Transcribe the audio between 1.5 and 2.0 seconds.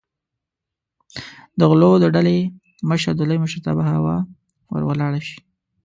د غلو